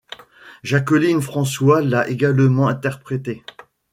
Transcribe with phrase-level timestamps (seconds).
[0.63, 3.43] Jacqueline François l'a également interprétée.